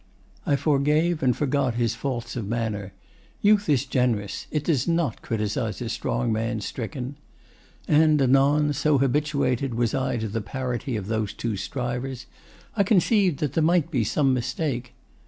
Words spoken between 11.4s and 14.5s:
strivers, I conceived that there might be some